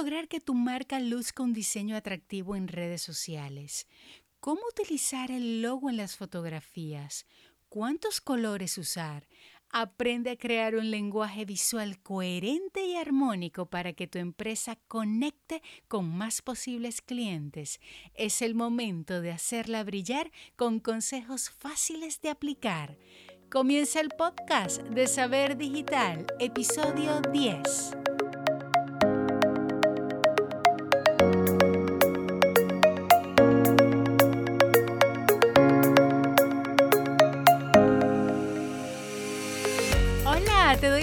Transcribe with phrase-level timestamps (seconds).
[0.00, 3.86] lograr que tu marca luzca un diseño atractivo en redes sociales?
[4.40, 7.26] ¿Cómo utilizar el logo en las fotografías?
[7.68, 9.28] ¿Cuántos colores usar?
[9.68, 16.08] Aprende a crear un lenguaje visual coherente y armónico para que tu empresa conecte con
[16.08, 17.78] más posibles clientes.
[18.14, 22.96] Es el momento de hacerla brillar con consejos fáciles de aplicar.
[23.50, 28.09] Comienza el podcast de Saber Digital, episodio 10.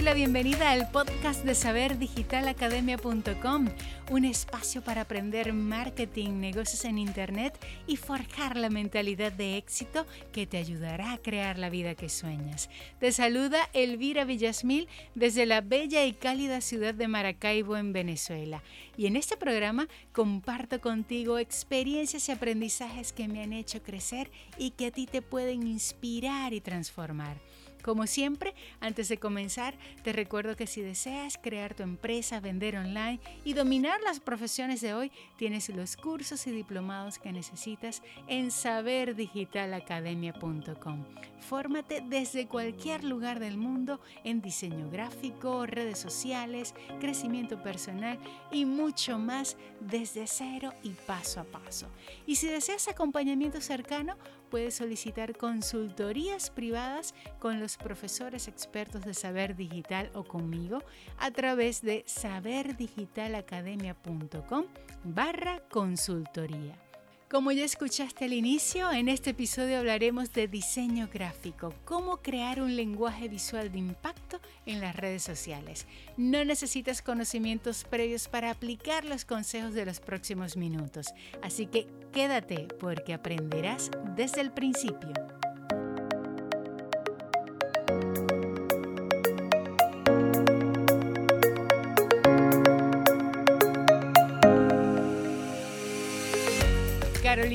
[0.08, 3.68] La bienvenida al podcast de saberdigitalacademia.com,
[4.10, 10.48] un espacio para aprender marketing, negocios en Internet y forjar la mentalidad de éxito que
[10.48, 12.70] te ayudará a crear la vida que sueñas.
[13.02, 18.64] Te saluda Elvira Villasmil desde la bella y cálida ciudad de Maracaibo en Venezuela.
[18.96, 24.72] Y en este programa comparto contigo experiencias y aprendizajes que me han hecho crecer y
[24.72, 27.36] que a ti te pueden inspirar y transformar.
[27.84, 33.20] Como siempre, antes de comenzar, te recuerdo que si deseas crear tu empresa, vender online
[33.44, 41.06] y dominar las profesiones de hoy, tienes los cursos y diplomados que necesitas en saberdigitalacademia.com.
[41.40, 48.20] Fórmate desde cualquier lugar del mundo en diseño gráfico, redes sociales, crecimiento personal
[48.52, 51.88] y mucho más desde cero y paso a paso.
[52.26, 54.18] Y si deseas acompañamiento cercano,
[54.50, 60.82] puedes solicitar consultorías privadas con los profesores expertos de saber digital o conmigo
[61.18, 64.66] a través de saberdigitalacademia.com
[65.04, 66.87] barra consultoría.
[67.30, 72.78] Como ya escuchaste al inicio, en este episodio hablaremos de diseño gráfico, cómo crear un
[72.78, 75.88] lenguaje visual de impacto en las redes sociales.
[76.16, 81.08] No necesitas conocimientos previos para aplicar los consejos de los próximos minutos,
[81.42, 85.37] así que quédate porque aprenderás desde el principio.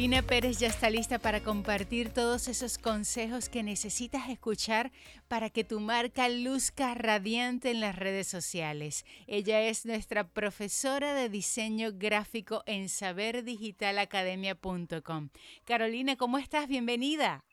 [0.03, 4.91] Carolina Pérez ya está lista para compartir todos esos consejos que necesitas escuchar
[5.29, 9.05] para que tu marca luzca radiante en las redes sociales.
[9.29, 15.29] Ella es nuestra profesora de diseño gráfico en saberdigitalacademia.com.
[15.65, 16.67] Carolina, ¿cómo estás?
[16.67, 17.45] Bienvenida.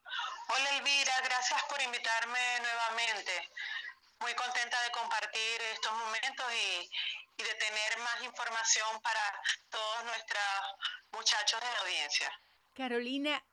[0.48, 3.31] Hola Elvira, gracias por invitarme nuevamente.
[4.19, 10.44] Muy contenta de compartir estos momentos y, y de tener más información para todos nuestros
[11.12, 12.31] muchachos de la audiencia.
[12.75, 13.44] Carolina,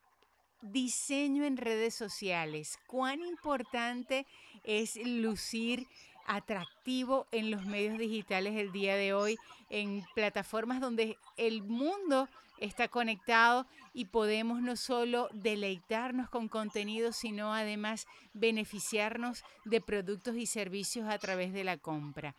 [0.61, 2.79] diseño en redes sociales.
[2.87, 4.27] ¿Cuán importante
[4.65, 5.87] es lucir
[6.27, 9.39] atractivo en los medios digitales el día de hoy,
[9.71, 12.29] en plataformas donde el mundo
[12.59, 20.47] está conectado y podemos no solo deleitarnos con contenido, sino además beneficiarnos de productos y
[20.47, 22.35] servicios a través de la compra?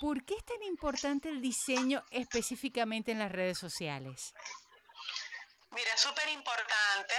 [0.00, 4.32] ¿Por qué es tan importante el diseño específicamente en las redes sociales?
[5.70, 7.14] Mira, súper importante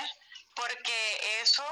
[0.56, 1.64] porque eso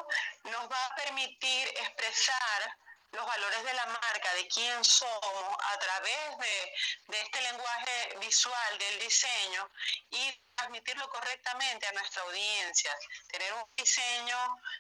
[0.45, 2.77] nos va a permitir expresar
[3.12, 6.73] los valores de la marca, de quién somos, a través de,
[7.09, 9.69] este lenguaje visual del diseño
[10.12, 12.96] y transmitirlo correctamente a nuestra audiencia.
[13.28, 14.38] Tener un diseño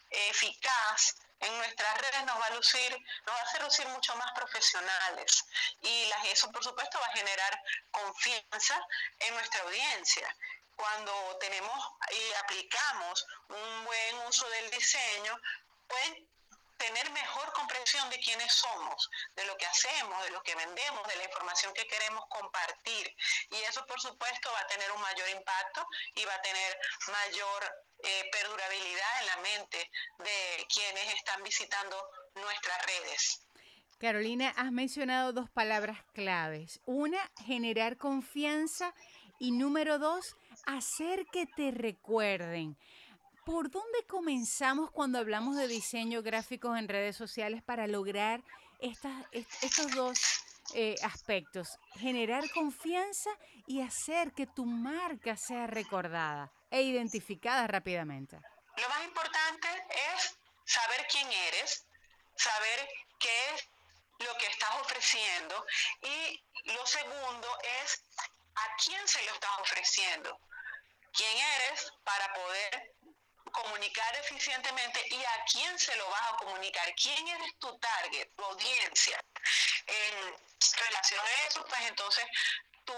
[0.09, 2.91] eficaz en nuestras redes nos va a lucir,
[3.25, 5.45] nos va a hacer lucir mucho más profesionales
[5.81, 7.61] y eso por supuesto va a generar
[7.91, 8.79] confianza
[9.19, 10.35] en nuestra audiencia.
[10.75, 11.77] Cuando tenemos
[12.11, 15.39] y aplicamos un buen uso del diseño,
[15.87, 16.26] pueden
[18.17, 21.87] de quiénes somos, de lo que hacemos, de lo que vendemos, de la información que
[21.87, 23.15] queremos compartir.
[23.51, 25.85] Y eso, por supuesto, va a tener un mayor impacto
[26.15, 32.85] y va a tener mayor eh, perdurabilidad en la mente de quienes están visitando nuestras
[32.85, 33.41] redes.
[33.99, 36.79] Carolina, has mencionado dos palabras claves.
[36.85, 38.93] Una, generar confianza
[39.39, 40.35] y número dos,
[40.65, 42.77] hacer que te recuerden.
[43.47, 48.43] ¿Por dónde comenzamos cuando hablamos de diseño gráfico en redes sociales para lograr
[48.81, 50.19] estos dos
[50.73, 51.79] eh, aspectos?
[51.93, 53.29] Generar confianza
[53.65, 58.37] y hacer que tu marca sea recordada e identificada rápidamente.
[58.75, 59.69] Lo más importante
[60.13, 61.87] es saber quién eres,
[62.35, 63.69] saber qué es
[64.27, 65.65] lo que estás ofreciendo
[66.01, 67.47] y lo segundo
[67.81, 68.03] es
[68.55, 70.37] a quién se lo estás ofreciendo.
[71.13, 72.96] ¿Quién eres para poder
[73.63, 78.43] comunicar eficientemente y a quién se lo vas a comunicar, quién eres tu target, tu
[78.43, 79.19] audiencia.
[79.87, 80.35] En
[80.85, 82.25] relación a eso, pues entonces
[82.85, 82.93] tú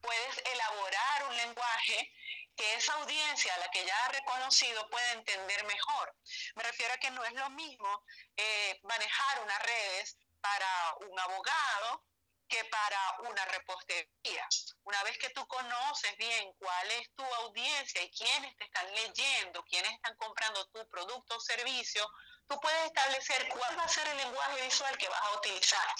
[0.00, 2.12] puedes elaborar un lenguaje
[2.56, 6.14] que esa audiencia a la que ya ha reconocido puede entender mejor.
[6.54, 8.04] Me refiero a que no es lo mismo
[8.36, 12.02] eh, manejar unas redes para un abogado
[12.48, 14.48] que para una repostería.
[14.84, 19.64] Una vez que tú conoces bien cuál es tu audiencia y quiénes te están leyendo,
[19.64, 22.08] quiénes están comprando tu producto o servicio,
[22.48, 25.94] tú puedes establecer cuál va a ser el lenguaje visual que vas a utilizar.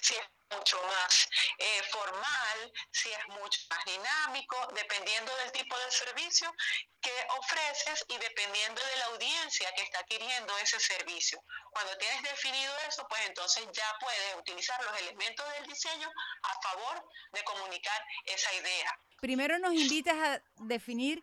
[0.00, 1.28] Si es mucho más
[1.58, 6.52] eh, formal, si es mucho más dinámico, dependiendo del tipo de servicio
[7.00, 11.42] que ofreces y dependiendo de la audiencia que está adquiriendo ese servicio.
[11.70, 16.10] Cuando tienes definido eso, pues entonces ya puedes utilizar los elementos del diseño
[16.42, 18.98] a favor de comunicar esa idea.
[19.20, 21.22] Primero nos invitas a definir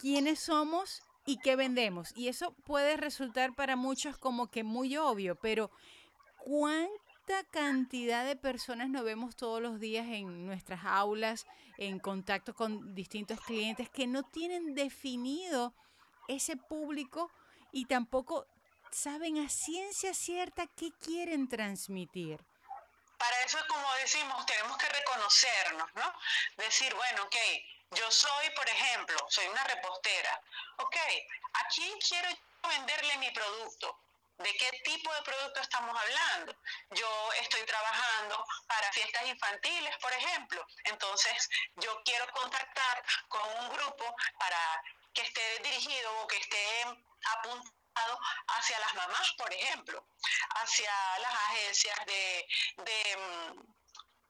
[0.00, 2.12] quiénes somos y qué vendemos.
[2.16, 5.70] Y eso puede resultar para muchos como que muy obvio, pero
[6.38, 11.46] ¿cuánta cantidad de personas nos vemos todos los días en nuestras aulas,
[11.78, 15.72] en contacto con distintos clientes que no tienen definido
[16.26, 17.30] ese público
[17.70, 18.46] y tampoco
[18.90, 22.44] saben a ciencia cierta qué quieren transmitir?
[23.16, 26.12] Para eso, como decimos, tenemos que reconocernos, ¿no?
[26.56, 27.36] Decir, bueno, ok,
[27.92, 30.40] yo soy, por ejemplo, soy una repostera.
[30.78, 30.96] Ok,
[31.54, 32.28] ¿a quién quiero
[32.68, 33.98] venderle mi producto?
[34.38, 36.56] ¿De qué tipo de producto estamos hablando?
[36.90, 40.66] Yo estoy trabajando para fiestas infantiles, por ejemplo.
[40.84, 44.82] Entonces, yo quiero contactar con un grupo para
[45.12, 46.84] que esté dirigido o que esté
[47.36, 50.06] apuntado hacia las mamás, por ejemplo,
[50.54, 53.79] hacia las agencias de, de mm,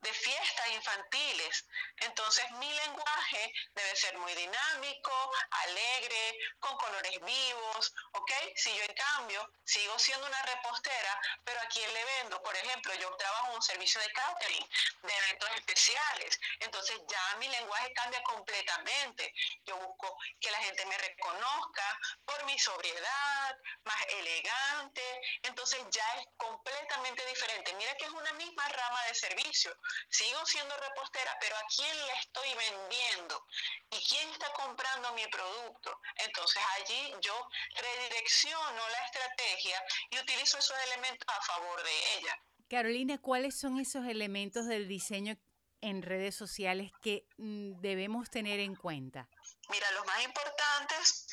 [0.01, 1.67] de fiestas infantiles.
[1.99, 8.33] Entonces mi lenguaje debe ser muy dinámico, alegre, con colores vivos, ¿ok?
[8.57, 12.95] Si yo en cambio sigo siendo una repostera, pero a quién le vendo, por ejemplo,
[12.95, 14.69] yo trabajo en un servicio de catering,
[15.03, 19.33] de eventos especiales, entonces ya mi lenguaje cambia completamente.
[19.65, 26.27] Yo busco que la gente me reconozca por mi sobriedad, más elegante, entonces ya es
[26.37, 27.75] completamente diferente.
[27.75, 29.77] Mira que es una misma rama de servicio
[30.09, 33.47] sigo siendo repostera, pero ¿a quién le estoy vendiendo?
[33.91, 36.01] ¿Y quién está comprando mi producto?
[36.17, 42.43] Entonces allí yo redirecciono la estrategia y utilizo esos elementos a favor de ella.
[42.69, 45.37] Carolina, ¿cuáles son esos elementos del diseño
[45.81, 49.29] en redes sociales que mm, debemos tener en cuenta?
[49.69, 51.27] Mira, los más importantes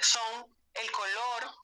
[0.00, 1.54] son el color,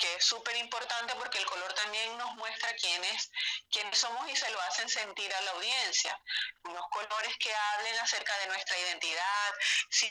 [0.00, 3.30] que es súper importante porque el color también nos muestra quiénes,
[3.70, 6.18] quiénes somos y se lo hacen sentir a la audiencia.
[6.64, 9.54] Unos colores que hablen acerca de nuestra identidad,
[9.90, 10.10] si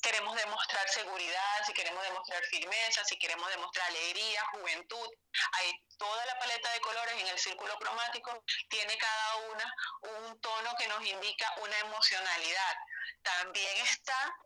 [0.00, 5.08] queremos demostrar seguridad, si queremos demostrar firmeza, si queremos demostrar alegría, juventud.
[5.52, 10.74] Hay toda la paleta de colores en el círculo cromático, tiene cada una un tono
[10.78, 12.76] que nos indica una emocionalidad.
[13.22, 14.36] También está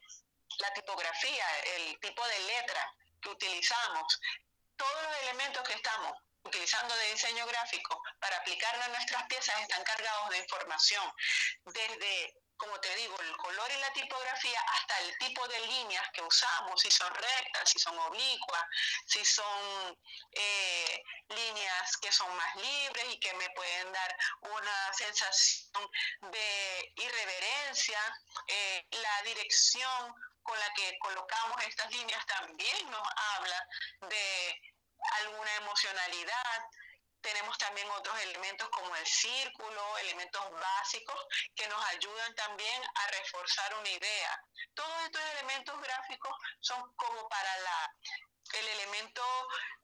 [0.58, 1.46] la tipografía,
[1.76, 2.94] el tipo de letra
[3.30, 4.20] utilizamos,
[4.76, 6.12] todos los elementos que estamos
[6.46, 11.12] utilizando de diseño gráfico para aplicarlo a nuestras piezas están cargados de información,
[11.64, 16.22] desde, como te digo, el color y la tipografía hasta el tipo de líneas que
[16.22, 18.64] usamos, si son rectas, si son oblicuas,
[19.06, 19.98] si son
[20.32, 25.90] eh, líneas que son más libres y que me pueden dar una sensación
[26.20, 28.00] de irreverencia,
[28.46, 30.14] eh, la dirección
[30.46, 33.68] con la que colocamos estas líneas también nos habla
[34.08, 34.60] de
[35.22, 36.62] alguna emocionalidad.
[37.20, 41.20] Tenemos también otros elementos como el círculo, elementos básicos
[41.54, 44.40] que nos ayudan también a reforzar una idea.
[44.74, 47.94] Todos estos elementos gráficos son como para la
[48.54, 49.22] el elemento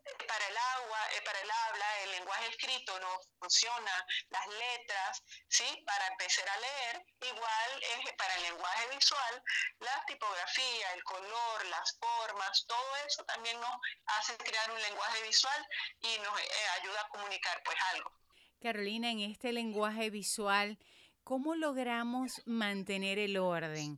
[0.04, 5.23] eh, para el agua, eh, para el habla, el lenguaje escrito no funciona, las letras,
[5.49, 5.64] ¿sí?
[5.87, 9.42] Para empezar a leer, igual es para el lenguaje visual,
[9.81, 13.76] la tipografía, el color, las formas, todo eso también nos
[14.19, 15.66] hace crear un lenguaje visual
[16.00, 16.45] y nos eh,
[16.81, 18.12] ayuda a comunicar pues algo.
[18.61, 20.78] Carolina, en este lenguaje visual,
[21.25, 23.97] ¿cómo logramos mantener el orden?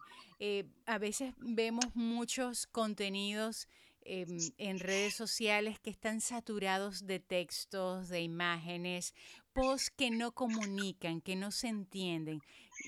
[0.84, 3.66] a veces vemos muchos contenidos
[4.06, 9.14] Em, en redes sociales que están saturados de textos, de imágenes,
[9.54, 12.42] posts que no comunican, que no se entienden.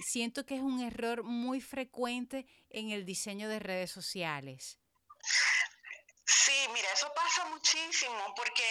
[0.04, 4.78] Siento que es un error muy frecuente en el diseño de redes sociales.
[6.26, 8.64] Sí, mira, eso pasa muchísimo porque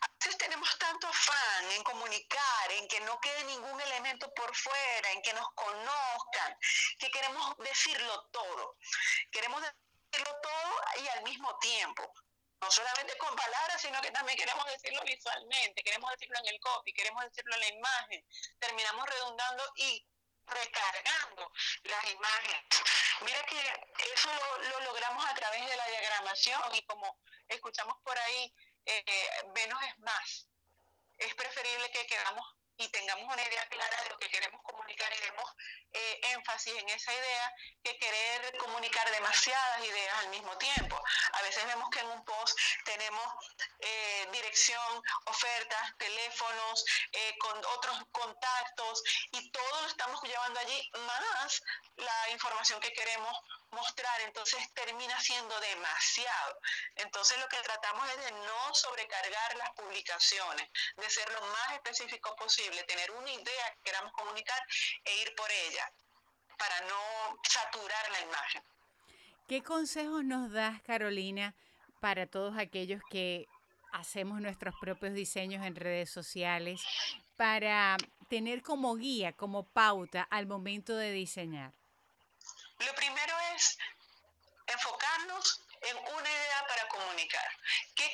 [0.00, 5.12] a veces tenemos tanto afán en comunicar, en que no quede ningún elemento por fuera,
[5.12, 6.56] en que nos conozcan,
[6.98, 8.78] que queremos decirlo todo.
[9.30, 9.62] Queremos
[10.10, 12.12] decirlo todo y al mismo tiempo.
[12.60, 16.92] No solamente con palabras, sino que también queremos decirlo visualmente, queremos decirlo en el copy,
[16.92, 18.26] queremos decirlo en la imagen.
[18.58, 20.06] Terminamos redundando y
[20.46, 21.50] recargando
[21.84, 22.64] las imágenes.
[23.22, 24.30] Mira que eso
[24.70, 29.04] lo, logramos a través de la diagramación y como escuchamos por ahí, eh,
[29.54, 30.48] menos es más.
[31.16, 32.46] Es preferible que quedamos
[32.80, 35.44] y tengamos una idea clara de lo que queremos comunicar y demos
[35.92, 41.02] eh, énfasis en esa idea que querer comunicar demasiadas ideas al mismo tiempo.
[41.32, 43.26] A veces vemos que en un post tenemos
[43.80, 51.62] eh, dirección, ofertas, teléfonos, eh, con otros contactos y todo lo estamos llevando allí, más
[51.96, 53.36] la información que queremos
[53.72, 56.60] mostrar, entonces termina siendo demasiado.
[56.96, 62.34] Entonces lo que tratamos es de no sobrecargar las publicaciones, de ser lo más específico
[62.36, 64.60] posible, tener una idea que queramos comunicar
[65.04, 65.92] e ir por ella,
[66.58, 68.62] para no saturar la imagen.
[69.48, 71.54] ¿Qué consejos nos das, Carolina,
[72.00, 73.46] para todos aquellos que
[73.92, 76.80] hacemos nuestros propios diseños en redes sociales,
[77.36, 77.96] para
[78.28, 81.79] tener como guía, como pauta al momento de diseñar?
[82.80, 83.78] Lo primero es
[84.66, 87.46] enfocarnos en una idea para comunicar.
[87.94, 88.10] ¿Qué,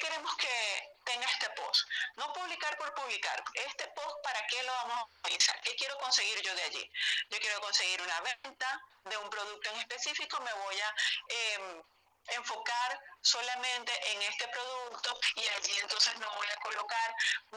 [0.00, 1.88] queremos que tenga este post?
[2.16, 3.42] No publicar por publicar.
[3.54, 5.60] Este post, ¿para qué lo vamos a utilizar?
[5.60, 6.92] ¿Qué quiero conseguir yo de allí?
[7.30, 10.94] Yo quiero conseguir una venta de un producto en específico, me voy a...
[11.28, 11.82] Em,
[12.28, 17.14] enfocar solamente en este producto y allí entonces no voy a colocar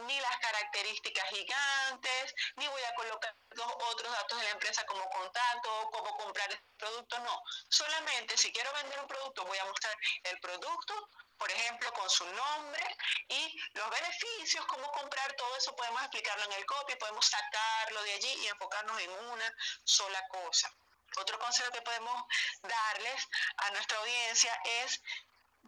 [0.08, 5.08] ni las características gigantes, ni voy a colocar los otros datos de la empresa como
[5.10, 7.42] contacto, cómo comprar el producto, no.
[7.70, 12.26] Solamente si quiero vender un producto voy a mostrar el producto, por ejemplo, con su
[12.26, 12.98] nombre
[13.30, 18.14] y los beneficios, cómo comprar, todo eso podemos explicarlo en el copy, podemos sacarlo de
[18.14, 20.70] allí y enfocarnos en una sola cosa.
[21.18, 22.24] Otro consejo que podemos
[22.62, 25.02] darles a nuestra audiencia es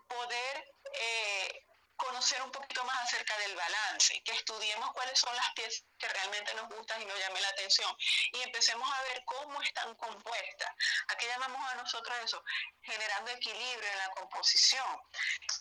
[0.07, 1.65] poder eh,
[2.01, 6.53] conocer un poquito más acerca del balance, que estudiemos cuáles son las piezas que realmente
[6.55, 7.95] nos gustan y nos llamen la atención
[8.33, 10.71] y empecemos a ver cómo están compuestas.
[11.09, 12.43] ¿A qué llamamos a nosotros eso?
[12.81, 14.99] Generando equilibrio en la composición,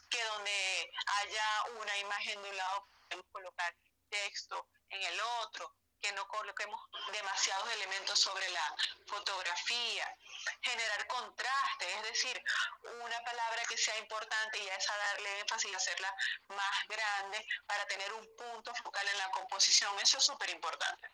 [0.09, 3.77] que donde haya una imagen de un lado podemos colocar
[4.09, 6.81] texto en el otro, que no coloquemos
[7.13, 8.75] demasiados elementos sobre la
[9.07, 10.17] fotografía,
[10.63, 12.43] generar contraste, es decir,
[12.83, 16.15] una palabra que sea importante y a esa darle énfasis y hacerla
[16.49, 21.09] más grande para tener un punto focal en la composición, eso es súper importante.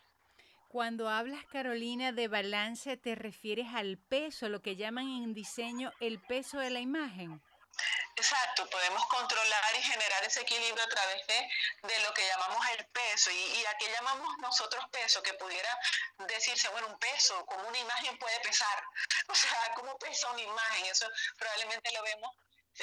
[0.68, 6.20] Cuando hablas, Carolina, de balance, ¿te refieres al peso, lo que llaman en diseño el
[6.20, 7.40] peso de la imagen?
[8.16, 11.50] Exacto, podemos controlar y generar ese equilibrio a través de,
[11.82, 13.30] de lo que llamamos el peso.
[13.30, 15.22] ¿Y, ¿Y, a qué llamamos nosotros peso?
[15.22, 15.68] Que pudiera
[16.18, 18.82] decirse, bueno, un peso, como una imagen puede pesar.
[19.28, 20.86] O sea, ¿cómo pesa una imagen?
[20.86, 21.06] Eso
[21.36, 22.32] probablemente lo vemos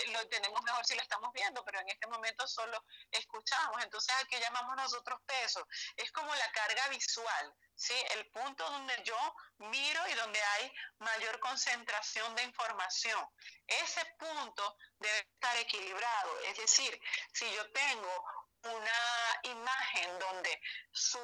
[0.08, 3.84] lo entendemos mejor si lo estamos viendo, pero en este momento solo escuchamos.
[3.84, 5.68] Entonces, ¿a qué llamamos nosotros peso?
[5.96, 7.94] Es como la carga visual, ¿sí?
[8.16, 13.20] El punto donde yo miro y donde hay mayor concentración de información.
[13.68, 16.40] Ese punto debe estar equilibrado.
[16.48, 16.98] Es decir,
[17.34, 18.26] si yo tengo
[18.64, 19.00] una
[19.44, 20.62] imagen donde
[20.92, 21.20] su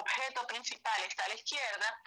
[0.00, 2.02] objeto principal está a la izquierda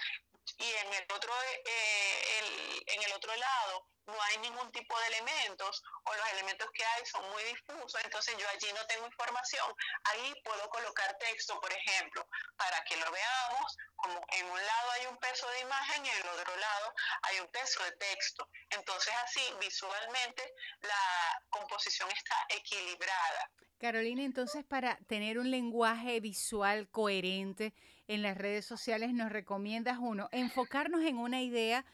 [0.58, 1.34] y en el otro,
[1.66, 6.70] eh, el, en el otro lado no hay ningún tipo de elementos o los elementos
[6.74, 9.74] que hay son muy difusos, entonces yo allí no tengo información.
[10.06, 15.06] Ahí puedo colocar texto, por ejemplo, para que lo veamos, como en un lado hay
[15.08, 18.50] un peso de imagen y en el otro lado hay un peso de texto.
[18.72, 23.52] Entonces así visualmente la composición está equilibrada.
[23.80, 27.74] Carolina, entonces para tener un lenguaje visual coherente
[28.14, 31.86] en las redes sociales nos recomiendas uno, enfocarnos en una idea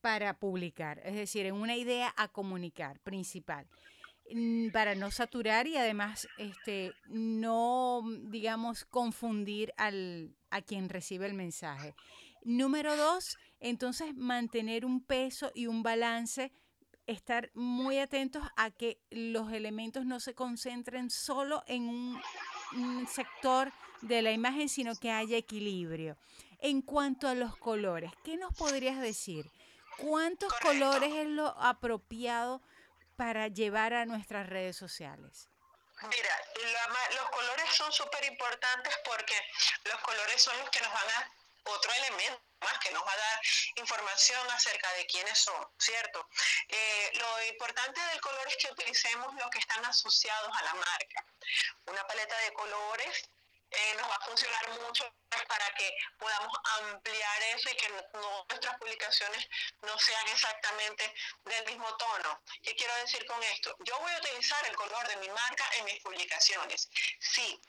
[0.00, 3.66] para publicar, es decir, en una idea a comunicar principal,
[4.30, 11.34] mm, para no saturar y además este, no, digamos, confundir al, a quien recibe el
[11.34, 11.94] mensaje.
[12.42, 16.52] Número dos, entonces mantener un peso y un balance,
[17.06, 22.20] estar muy atentos a que los elementos no se concentren solo en un,
[22.76, 23.72] un sector
[24.04, 26.16] de la imagen, sino que haya equilibrio.
[26.60, 29.50] En cuanto a los colores, ¿qué nos podrías decir?
[29.98, 32.62] ¿Cuántos colores es lo apropiado
[33.16, 35.48] para llevar a nuestras redes sociales?
[36.02, 36.40] Mira,
[37.14, 39.34] los colores son súper importantes porque
[39.84, 41.30] los colores son los que nos van a
[41.70, 43.40] otro elemento más que nos va a dar
[43.76, 46.28] información acerca de quiénes son, ¿cierto?
[46.68, 51.26] Eh, lo importante del color es que utilicemos los que están asociados a la marca.
[51.86, 53.30] Una paleta de colores
[53.76, 55.12] eh, nos va a funcionar mucho
[55.48, 59.48] para que podamos ampliar eso y que nuestras publicaciones
[59.82, 61.14] no sean exactamente
[61.44, 62.40] del mismo tono.
[62.62, 63.76] ¿Qué quiero decir con esto?
[63.80, 66.88] Yo voy a utilizar el color de mi marca en mis publicaciones,
[67.20, 67.60] sí,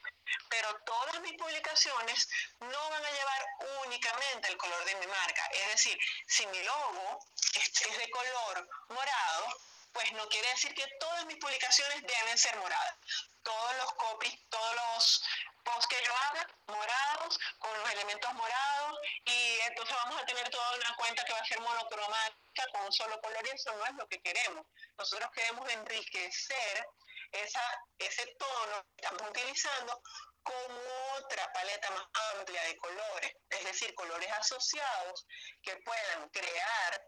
[0.50, 2.28] pero todas mis publicaciones
[2.60, 3.46] no van a llevar
[3.86, 5.46] únicamente el color de mi marca.
[5.54, 5.98] Es decir,
[6.28, 7.20] si mi logo
[7.54, 9.60] es de color morado,
[9.94, 12.96] pues no quiere decir que todas mis publicaciones deben ser moradas.
[13.44, 15.24] Todos los copies, todos los
[15.66, 20.76] posts que yo haga, morados, con los elementos morados, y entonces vamos a tener toda
[20.76, 23.94] una cuenta que va a ser monocromática con un solo color, y eso no es
[23.96, 24.66] lo que queremos.
[24.98, 26.88] Nosotros queremos enriquecer
[27.32, 30.02] esa, ese tono que estamos utilizando
[30.44, 30.80] con
[31.18, 32.06] otra paleta más
[32.38, 35.26] amplia de colores, es decir, colores asociados
[35.64, 37.02] que puedan crear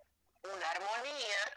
[0.44, 1.56] una armonía.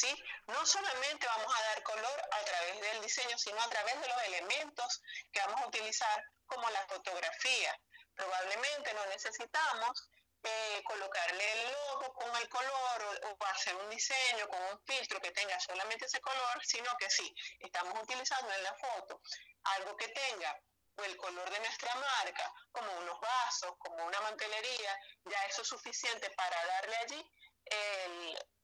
[0.00, 0.24] ¿Sí?
[0.46, 4.22] No solamente vamos a dar color a través del diseño, sino a través de los
[4.24, 5.02] elementos
[5.32, 7.78] que vamos a utilizar, como la fotografía.
[8.14, 10.08] Probablemente no necesitamos
[10.42, 15.32] eh, colocarle el logo con el color o, hacer un diseño con un filtro que
[15.32, 19.20] tenga solamente ese color, sino que sí, estamos utilizando en la foto
[19.64, 20.58] algo que tenga
[21.04, 26.30] el color de nuestra marca, como unos vasos, como una mantelería, ya eso es suficiente
[26.30, 27.30] para darle allí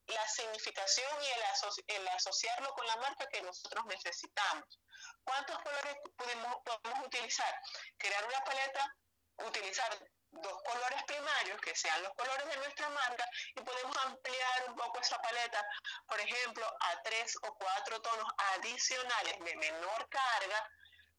[0.09, 4.81] la significación y el, asociarlo con la marca que nosotros necesitamos.
[5.25, 6.57] ¿Cuántos colores podemos,
[7.05, 7.53] utilizar?
[7.99, 8.97] Crear una paleta,
[9.39, 9.99] utilizar
[10.31, 15.01] dos colores primarios que sean los colores de nuestra marca y podemos ampliar un poco
[15.01, 15.63] esa paleta,
[16.07, 20.71] por ejemplo, a tres o cuatro tonos adicionales de menor carga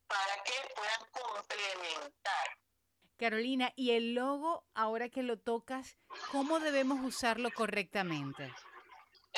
[0.07, 2.57] para que puedan complementar.
[3.17, 5.97] Carolina, ¿y el logo, ahora que lo tocas,
[6.31, 8.53] cómo debemos usarlo correctamente?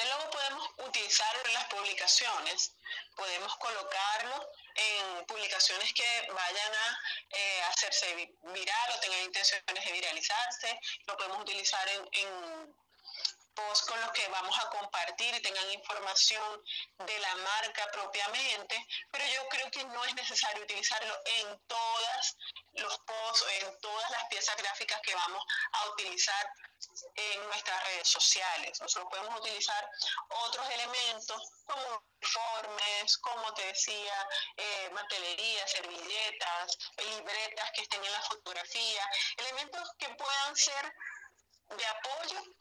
[0.02, 2.74] El logo podemos utilizarlo en las publicaciones,
[3.16, 7.00] podemos colocarlo en publicaciones que vayan a
[7.32, 12.76] eh, hacerse viral o tengan intenciones de viralizarse, lo podemos utilizar en
[13.88, 16.64] con los que vamos a compartir y tengan información
[16.98, 22.38] de la marca propiamente, pero yo creo que no es necesario utilizarlo en todas
[22.74, 26.54] los posts, en todas las piezas gráficas que vamos a utilizar
[27.16, 28.80] en nuestras redes sociales.
[28.80, 29.90] Nosotros podemos utilizar
[30.30, 34.90] otros elementos como informes, como te decía, eh,
[35.68, 40.94] servilletas, libretas que estén en la fotografía, elementos que puedan ser
[41.78, 42.59] de apoyo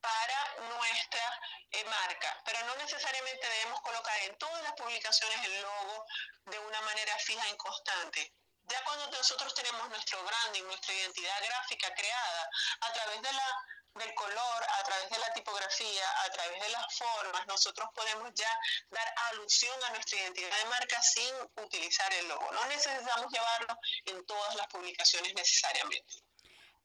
[0.00, 6.06] para nuestra eh, marca, pero no necesariamente debemos colocar en todas las publicaciones el logo
[6.46, 8.32] de una manera fija y constante.
[8.64, 12.50] Ya cuando nosotros tenemos nuestro branding, nuestra identidad gráfica creada
[12.82, 16.94] a través de la, del color, a través de la tipografía, a través de las
[16.96, 18.60] formas, nosotros podemos ya
[18.90, 22.52] dar alusión a nuestra identidad de marca sin utilizar el logo.
[22.52, 26.29] No necesitamos llevarlo en todas las publicaciones necesariamente.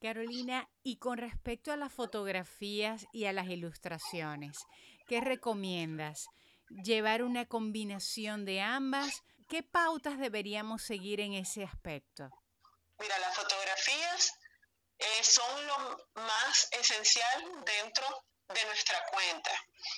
[0.05, 4.55] Carolina, y con respecto a las fotografías y a las ilustraciones,
[5.07, 6.27] ¿qué recomiendas?
[6.83, 9.23] ¿Llevar una combinación de ambas?
[9.49, 12.29] ¿Qué pautas deberíamos seguir en ese aspecto?
[12.99, 14.31] Mira, las fotografías
[14.99, 18.05] eh, son lo más esencial dentro
[18.53, 19.51] de nuestra cuenta.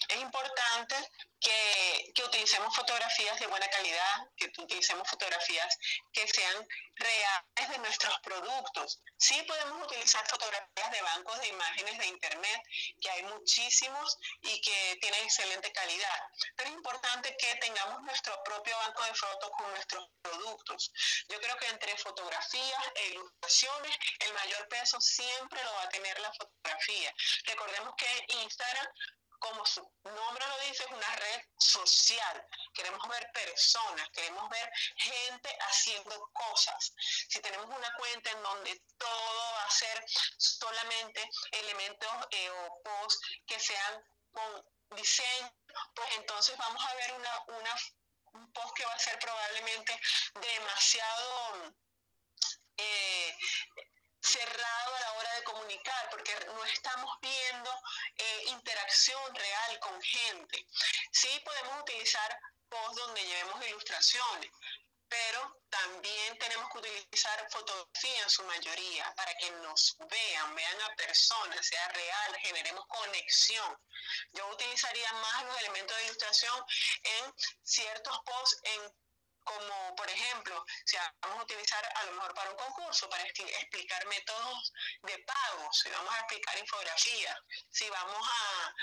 [0.09, 0.95] Es importante
[1.39, 5.77] que, que, utilicemos fotografías de buena calidad, que utilicemos fotografías
[6.11, 9.01] que sean reales de nuestros productos.
[9.17, 12.61] Sí podemos utilizar fotografías de bancos de imágenes de Internet,
[13.01, 16.21] que hay muchísimos y que tienen excelente calidad,
[16.55, 20.91] pero es importante que tengamos nuestro propio banco de fotos con nuestros productos.
[21.29, 26.19] Yo creo que entre fotografías e ilustraciones, el mayor peso siempre lo va a tener
[26.19, 27.13] la fotografía.
[27.45, 28.87] Recordemos que Instagram
[29.39, 32.47] como su nombre lo dice, es una red social.
[32.73, 36.93] Queremos ver personas, queremos ver gente haciendo cosas.
[37.29, 40.05] Si tenemos una cuenta en donde todo va a ser
[40.37, 45.53] solamente elementos eh, o posts que sean con diseño,
[45.93, 47.75] pues entonces vamos a ver una, una,
[48.33, 49.99] un post que va a ser probablemente
[50.33, 51.75] demasiado...
[52.79, 53.35] Eh,
[54.27, 57.71] cerrado a la hora de comunicar, porque no estamos viendo
[58.17, 60.67] eh, interacción real con gente.
[61.11, 64.51] Sí podemos utilizar posts donde llevemos ilustraciones,
[65.09, 70.95] pero también tenemos que utilizar fotografía en su mayoría para que nos vean, vean a
[70.95, 73.77] personas, sea real, generemos conexión.
[74.33, 76.65] Yo utilizaría más los elementos de ilustración
[77.03, 79.06] en ciertos posts en
[79.47, 84.05] como por ejemplo, si vamos a utilizar a lo mejor para un concurso, para explicar
[84.07, 88.73] métodos de pago, si vamos a explicar infografía, si vamos a,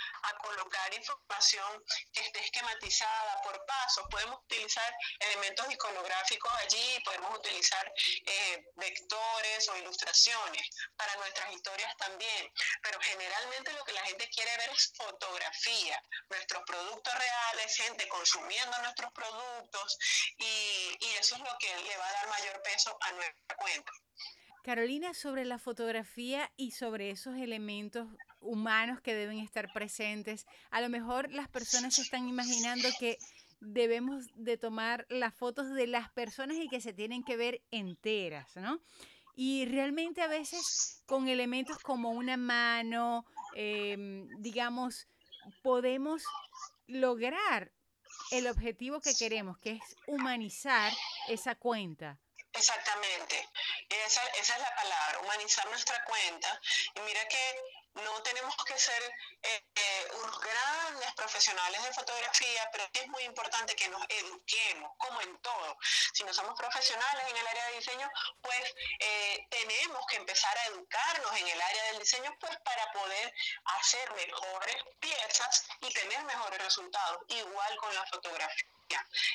[0.43, 7.93] colocar información que esté esquematizada por pasos, podemos utilizar elementos iconográficos allí, podemos utilizar
[8.27, 14.55] eh, vectores o ilustraciones para nuestras historias también, pero generalmente lo que la gente quiere
[14.59, 19.99] ver es fotografía, nuestros productos reales, gente consumiendo nuestros productos
[20.37, 20.54] y,
[21.01, 23.93] y eso es lo que le va a dar mayor peso a nuestra cuenta.
[24.65, 28.09] Carolina, sobre la fotografía y sobre esos elementos
[28.41, 33.19] humanos que deben estar presentes, a lo mejor las personas se están imaginando que
[33.61, 38.57] debemos de tomar las fotos de las personas y que se tienen que ver enteras,
[38.57, 38.81] ¿no?
[39.37, 45.09] Y realmente a veces con elementos como una mano, em, digamos,
[45.63, 46.25] podemos
[46.87, 47.71] lograr
[48.39, 50.93] el objetivo que queremos, que es humanizar
[51.29, 52.19] esa cuenta.
[52.53, 53.49] Exactamente,
[54.07, 56.61] esa, esa es la palabra, humanizar nuestra cuenta.
[56.95, 59.03] Y mira que no tenemos que ser
[59.43, 60.09] eh, eh,
[60.43, 65.79] grandes profesionales de fotografía, pero es muy importante que nos eduquemos, como en todo.
[66.13, 68.11] Si no somos profesionales en el área de diseño,
[68.43, 73.33] pues eh, tenemos que empezar a educarnos en el área del diseño, pues para poder
[73.79, 78.74] hacer mejores piezas y tener mejores resultados, igual con la fotografía.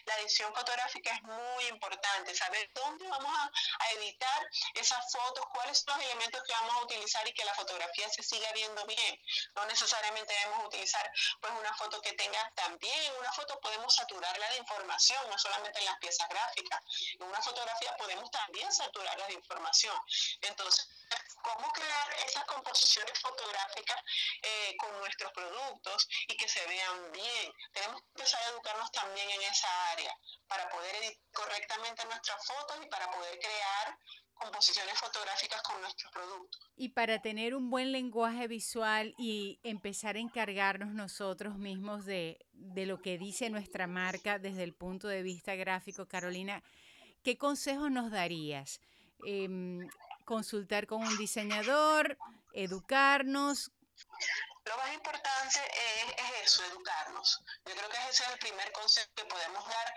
[0.05, 3.51] La edición fotográfica es muy importante, saber dónde vamos a,
[3.93, 8.07] editar esas fotos, cuáles son los elementos que vamos a utilizar y que la fotografía
[8.09, 9.19] se siga viendo bien.
[9.55, 14.57] No necesariamente debemos utilizar pues una foto que tenga también, una foto podemos saturarla de
[14.57, 16.81] información, no solamente en las piezas gráficas.
[17.19, 19.99] En una fotografía podemos también saturarla de información.
[20.41, 20.88] Entonces,
[21.41, 23.97] cómo crear esas composiciones fotográficas
[24.41, 27.52] eh, con nuestros productos y que se vean bien.
[27.73, 30.13] Tenemos que empezar a educarnos también en esa área
[30.47, 33.97] para poder editar correctamente nuestras fotos y para poder crear
[34.34, 36.62] composiciones fotográficas con nuestros productos.
[36.78, 42.86] Y para tener un buen lenguaje visual y empezar a encargarnos nosotros mismos de, de
[42.86, 46.63] lo que dice nuestra marca desde el punto de vista gráfico, Carolina,
[47.23, 48.80] ¿qué consejos nos darías?
[49.25, 49.89] Em,
[50.29, 52.15] consultar con un diseñador,
[52.53, 53.71] educarnos.
[54.63, 57.43] Lo más importante es, eso, educarnos.
[57.65, 59.93] Yo creo que ese es el primer consejo que podemos dar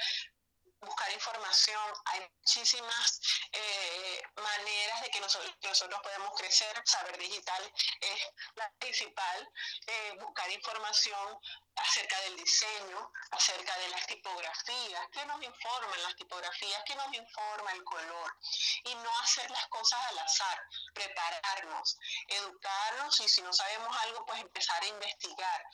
[0.81, 3.21] buscar información, hay muchísimas
[3.53, 8.21] eh, maneras de que nosotros, nosotros podemos crecer, saber digital es
[8.57, 9.49] la principal,
[9.87, 11.39] eh, buscar información
[11.77, 17.73] acerca del diseño, acerca de las tipografías, qué nos informan las tipografías, qué nos informa
[17.73, 18.37] el color
[18.85, 24.41] y no hacer las cosas al azar, prepararnos, educarnos y si no sabemos algo pues
[24.41, 25.67] empezar a investigar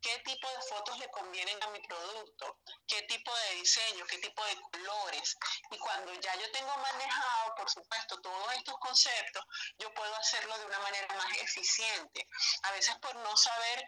[0.00, 4.44] qué tipo de fotos le convienen a mi producto, qué tipo de diseño, qué tipo
[4.44, 5.36] de colores
[5.70, 9.44] y cuando ya yo tengo manejado por supuesto todos estos conceptos
[9.78, 12.26] yo puedo hacerlo de una manera más eficiente.
[12.62, 13.86] A veces por no saber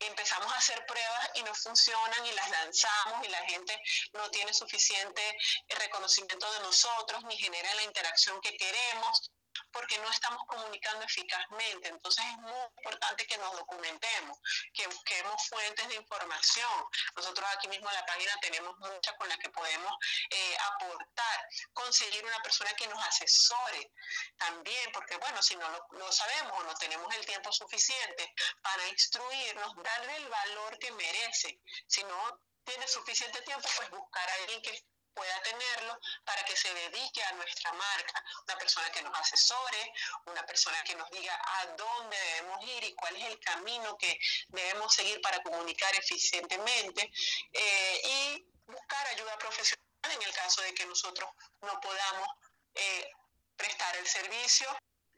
[0.00, 3.80] empezamos a hacer pruebas y no funcionan y las lanzamos y la gente
[4.12, 5.22] no tiene suficiente
[5.68, 9.30] reconocimiento de nosotros ni genera la interacción que queremos
[9.74, 11.88] porque no estamos comunicando eficazmente.
[11.88, 14.38] Entonces es muy importante que nos documentemos,
[14.72, 16.86] que busquemos fuentes de información.
[17.16, 19.92] Nosotros aquí mismo en la página tenemos muchas con las que podemos
[20.30, 23.92] eh, aportar, conseguir una persona que nos asesore
[24.38, 28.32] también, porque bueno, si no lo sabemos o no tenemos el tiempo suficiente
[28.62, 31.60] para instruirnos, darle el valor que merece.
[31.88, 34.84] Si no tiene suficiente tiempo, pues buscar a alguien que
[35.14, 38.24] pueda tenerlo para que se dedique a nuestra marca.
[38.46, 39.92] Una persona que nos asesore,
[40.26, 44.18] una persona que nos diga a dónde debemos ir y cuál es el camino que
[44.48, 47.10] debemos seguir para comunicar eficientemente
[47.52, 51.30] eh, y buscar ayuda profesional en el caso de que nosotros
[51.62, 52.28] no podamos
[52.74, 53.10] eh,
[53.56, 54.66] prestar el servicio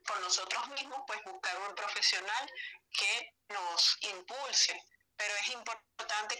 [0.06, 2.52] por nosotros mismos, pues buscar un profesional
[2.92, 4.80] que nos impulse
[5.16, 5.85] pero es importante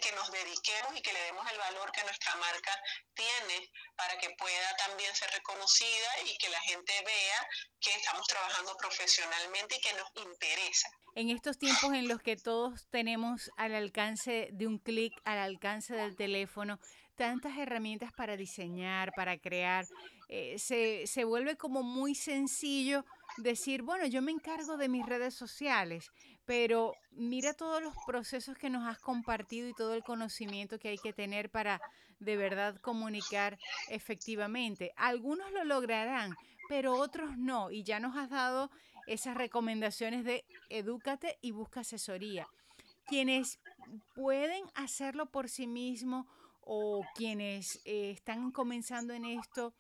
[0.01, 2.73] que nos dediquemos y que le demos el valor que nuestra marca
[3.15, 7.49] tiene para que pueda también ser reconocida y que la gente vea
[7.81, 10.89] que estamos trabajando profesionalmente y que nos interesa.
[11.15, 15.95] En estos tiempos en los que todos tenemos al alcance de un clic, al alcance
[15.95, 16.79] del teléfono,
[17.17, 19.87] tantas herramientas para diseñar, para crear,
[20.29, 23.05] eh, se, se vuelve como muy sencillo
[23.39, 26.11] decir, bueno, yo me encargo de mis redes sociales,
[26.47, 30.99] pero mira todos los procesos que nos has compartido y todo el conocimiento que hay
[30.99, 31.81] que tener para
[32.21, 34.93] de verdad comunicar efectivamente.
[34.97, 36.35] Algunos lo lograrán,
[36.69, 38.71] pero otros no, y ya nos has dado
[39.07, 42.47] esas recomendaciones de edúcate y busca asesoría.
[43.07, 43.61] Quienes
[44.15, 46.27] pueden hacerlo por sí mismos
[46.61, 49.75] o quienes eh, están comenzando en esto,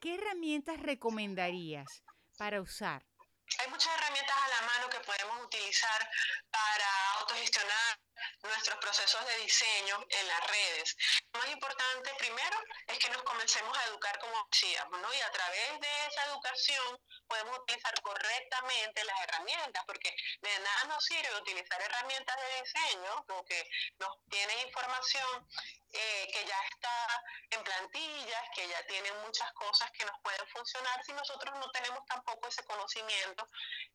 [0.00, 2.04] ¿qué herramientas recomendarías
[2.36, 3.09] para usar?
[3.58, 6.10] Hay muchas herramientas a la mano que podemos utilizar
[6.50, 8.00] para autogestionar
[8.42, 10.96] nuestros procesos de diseño en las redes.
[11.32, 15.12] Lo más importante primero es que nos comencemos a educar como decíamos, ¿no?
[15.14, 21.04] Y a través de esa educación podemos utilizar correctamente las herramientas, porque de nada nos
[21.04, 25.48] sirve utilizar herramientas de diseño, porque nos tienen información
[25.92, 31.02] eh, que ya está en plantillas, que ya tienen muchas cosas que nos pueden funcionar
[31.04, 33.46] si nosotros no tenemos tampoco ese conocimiento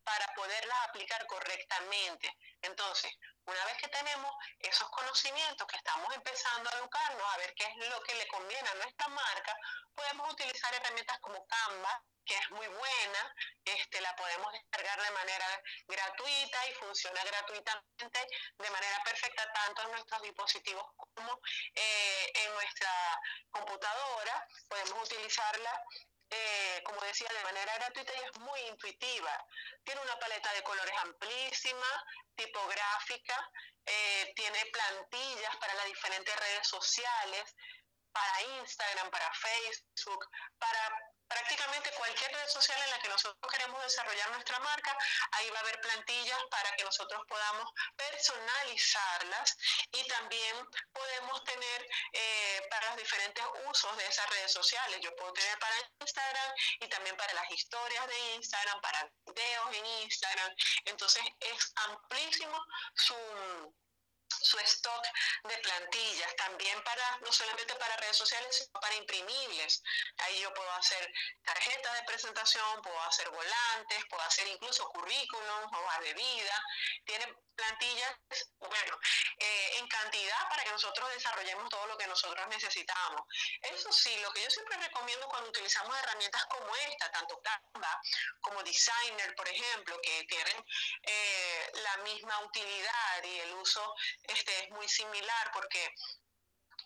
[0.04, 2.30] para poderlas aplicar correctamente.
[2.62, 3.12] Entonces,
[3.46, 7.90] una vez que tenemos esos conocimientos, que estamos empezando a educarnos, a ver qué es
[7.90, 9.56] lo que le conviene a nuestra marca,
[9.94, 15.64] podemos utilizar herramientas como Canva, que es muy buena, este, la podemos descargar de manera
[15.88, 18.28] gratuita y funciona gratuitamente
[18.58, 21.40] de manera perfecta tanto en nuestros dispositivos como
[21.76, 24.48] eh, en nuestra computadora.
[24.68, 25.84] Podemos utilizarla
[26.30, 29.46] eh, como decía, de manera gratuita y es muy intuitiva.
[29.84, 33.50] Tiene una paleta de colores amplísima, tipográfica,
[33.86, 37.56] eh, tiene plantillas para las diferentes redes sociales,
[38.12, 40.26] para Instagram, para Facebook,
[40.58, 44.98] para prácticamente cualquier red social en la que nosotros queremos desarrollar nuestra marca,
[45.32, 49.58] ahí va a haber plantillas para que nosotros podamos personalizarlas
[49.92, 50.56] y también
[50.94, 55.00] podemos tener eh, para los diferentes usos de esas redes sociales.
[55.02, 59.86] Yo puedo tener para Instagram y también para las historias de Instagram, para videos en
[60.04, 60.56] Instagram.
[60.86, 62.58] Entonces es amplísimo
[62.96, 63.16] su
[64.30, 65.06] su stock
[65.44, 69.82] de plantillas, también para, no solamente para redes sociales, sino para imprimibles.
[70.18, 71.12] Ahí yo puedo hacer
[71.44, 76.64] tarjetas de presentación, puedo hacer volantes, puedo hacer incluso currículums, hojas de vida.
[77.06, 78.16] Tiene plantillas,
[78.60, 79.00] bueno,
[79.38, 83.22] eh, en cantidad para que nosotros desarrollemos todo lo que nosotros necesitamos.
[83.62, 88.02] Eso sí, lo que yo siempre recomiendo cuando utilizamos herramientas como esta, tanto Canva
[88.42, 90.66] como Designer, por ejemplo, que tienen
[91.04, 93.96] eh, la misma utilidad y el uso
[94.28, 95.94] este, es muy similar porque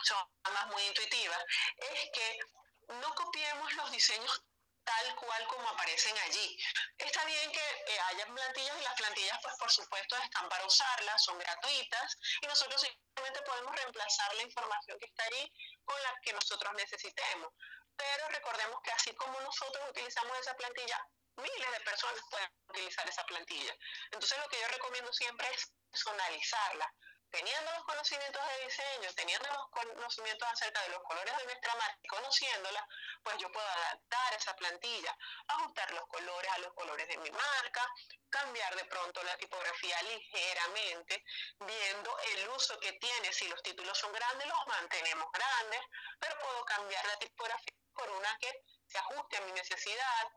[0.04, 0.17] son
[0.54, 1.43] más muy intuitivas,
[1.78, 2.39] es que
[2.88, 4.43] no copiemos los diseños
[4.84, 6.58] tal cual como aparecen allí.
[6.97, 11.23] Está bien que eh, haya plantillas y las plantillas, pues por supuesto, están para usarlas,
[11.23, 15.54] son gratuitas y nosotros simplemente podemos reemplazar la información que está allí
[15.86, 17.54] con la que nosotros necesitemos.
[17.95, 23.25] Pero recordemos que así como nosotros utilizamos esa plantilla, miles de personas pueden utilizar esa
[23.25, 23.75] plantilla.
[24.12, 26.93] Entonces lo que yo recomiendo siempre es personalizarla
[27.31, 31.99] teniendo los conocimientos de diseño, teniendo los conocimientos acerca de los colores de nuestra marca
[32.01, 32.87] y conociéndola,
[33.23, 35.15] pues yo puedo adaptar esa plantilla,
[35.47, 37.87] ajustar los colores a los colores de mi marca,
[38.29, 41.23] cambiar de pronto la tipografía ligeramente,
[41.59, 43.33] viendo el uso que tiene.
[43.33, 45.81] Si los títulos son grandes, los mantenemos grandes,
[46.19, 50.27] pero puedo cambiar la tipografía por una que se ajuste a mi necesidad.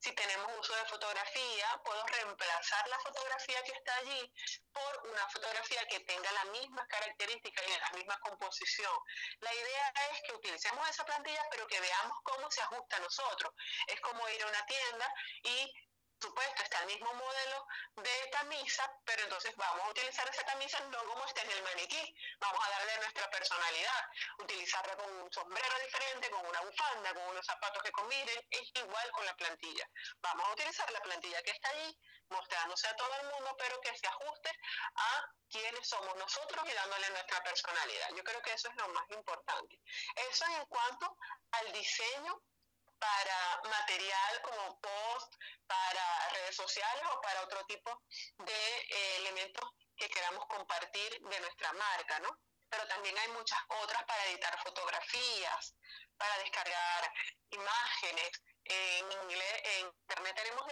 [0.00, 4.32] Si tenemos uso de fotografía, puedo reemplazar la fotografía que está allí
[4.72, 8.92] por una fotografía que tenga las mismas características y la misma composición.
[9.40, 13.52] La idea es que utilicemos esa plantilla, pero que veamos cómo se ajusta a nosotros.
[13.86, 15.72] Es como ir a una tienda y
[16.20, 21.04] supuesto, está el mismo modelo de camisa, pero entonces vamos a utilizar esa camisa no
[21.04, 24.04] como está en el maniquí, vamos a darle nuestra personalidad,
[24.38, 29.10] utilizarla con un sombrero diferente, con una bufanda, con unos zapatos que combinen, es igual
[29.12, 29.88] con la plantilla.
[30.20, 33.96] Vamos a utilizar la plantilla que está allí, mostrándose a todo el mundo, pero que
[33.96, 34.50] se ajuste
[34.94, 38.08] a quiénes somos nosotros y dándole nuestra personalidad.
[38.16, 39.80] Yo creo que eso es lo más importante.
[40.30, 41.16] Eso en cuanto
[41.52, 42.40] al diseño
[43.00, 45.34] para material como post,
[45.66, 48.02] para redes sociales o para otro tipo
[48.38, 52.30] de eh, elementos que queramos compartir de nuestra marca, ¿no?
[52.68, 55.74] Pero también hay muchas otras para editar fotografías,
[56.16, 57.12] para descargar
[57.50, 58.30] imágenes.
[58.62, 60.64] En inglés, en internet tenemos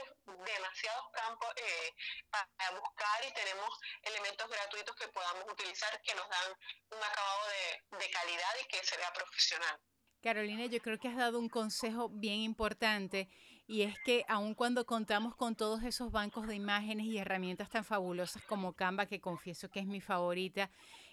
[0.44, 1.94] demasiados campos eh,
[2.30, 3.70] para buscar y tenemos
[4.02, 6.54] elementos gratuitos que podamos utilizar que nos dan
[6.90, 9.80] un acabado de, de calidad y que se vea profesional.
[10.22, 13.28] Carolina, yo creo que has dado un consejo bien importante
[13.66, 17.85] y es que aun cuando contamos con todos esos bancos de imágenes y herramientas tan
[17.85, 20.70] fabulosas como Canva, que confieso que es mi favorita,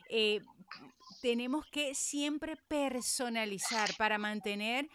[0.09, 0.41] eh,
[1.21, 4.87] tenemos que siempre personalizar para mantener,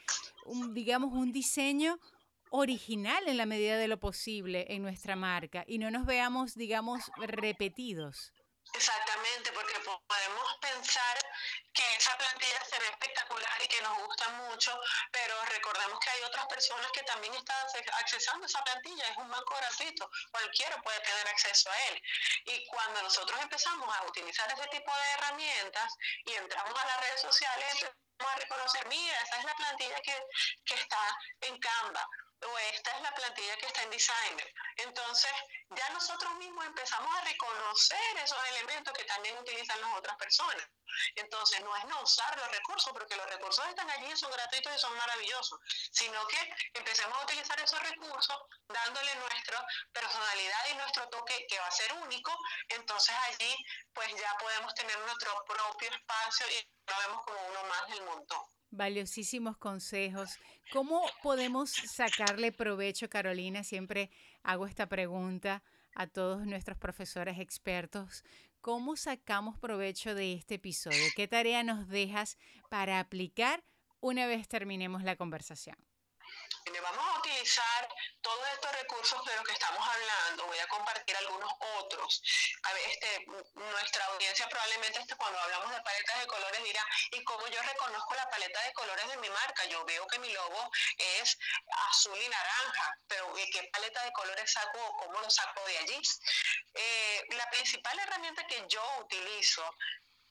[0.72, 1.98] digamos, un diseño
[2.50, 7.10] original en la medida de lo posible en nuestra marca y no nos veamos, digamos,
[7.16, 8.32] repetidos.
[8.72, 11.18] Exactamente, porque podemos pensar
[11.72, 14.80] que esa plantilla se ve espectacular y que nos gusta mucho,
[15.10, 17.66] pero recordemos que hay otras personas que también están
[18.00, 22.02] accesando esa plantilla, es un banco gratuito, cualquiera puede tener acceso a él.
[22.46, 25.92] Y cuando nosotros empezamos a utilizar ese tipo de herramientas
[26.24, 30.16] y entramos a las redes sociales, empezamos a reconocer, mira, esa es la plantilla que,
[30.64, 32.08] que está en Canva
[32.46, 34.54] o esta es la plantilla que está en Designer.
[34.76, 35.30] Entonces,
[35.70, 40.66] ya nosotros mismos empezamos a reconocer esos elementos que también utilizan las otras personas.
[41.14, 44.78] Entonces, no es no usar los recursos, porque los recursos están allí, son gratuitos y
[44.78, 45.60] son maravillosos,
[45.92, 48.36] sino que empecemos a utilizar esos recursos
[48.68, 52.36] dándole nuestra personalidad y nuestro toque que va a ser único.
[52.68, 53.56] Entonces, allí,
[53.92, 58.59] pues ya podemos tener nuestro propio espacio y lo vemos como uno más del montón.
[58.70, 60.38] Valiosísimos consejos.
[60.72, 63.64] ¿Cómo podemos sacarle provecho, Carolina?
[63.64, 64.10] Siempre
[64.42, 65.62] hago esta pregunta
[65.94, 68.24] a todos nuestros profesores expertos.
[68.60, 71.04] ¿Cómo sacamos provecho de este episodio?
[71.16, 73.64] ¿Qué tarea nos dejas para aplicar
[74.00, 75.76] una vez terminemos la conversación?
[76.82, 77.88] Vamos a utilizar
[78.20, 80.46] todos estos recursos de los que estamos hablando.
[80.46, 82.22] Voy a compartir algunos otros.
[82.62, 87.24] A ver, este, nuestra audiencia probablemente este, cuando hablamos de paletas de colores dirá, ¿y
[87.24, 89.64] cómo yo reconozco la paleta de colores de mi marca?
[89.66, 91.38] Yo veo que mi logo es
[91.90, 96.00] azul y naranja, pero ¿qué paleta de colores saco o cómo lo saco de allí?
[96.74, 99.62] Eh, la principal herramienta que yo utilizo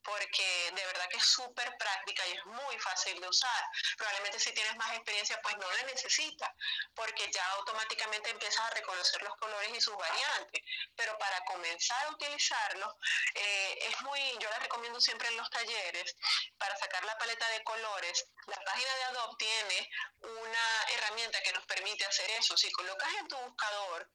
[0.04, 3.64] porque de verdad que es súper práctica y es muy fácil de usar.
[3.98, 6.50] Probablemente si tienes más experiencia, pues no la necesitas,
[6.96, 10.62] porque ya automáticamente empiezas a reconocer los colores y sus variantes.
[10.96, 12.98] Pero para comenzar a utilizarlo,
[13.36, 16.16] eh, es muy, yo la recomiendo siempre en los talleres,
[16.58, 18.26] para sacar la paleta de colores.
[18.48, 19.90] La página de Adobe tiene
[20.22, 22.58] una herramienta que nos permite hacer eso.
[22.58, 24.10] Si colocas en tu buscador